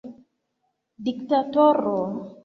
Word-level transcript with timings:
diktatoro 1.05 1.99